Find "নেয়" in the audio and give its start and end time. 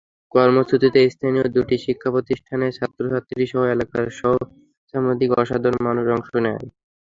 6.37-6.59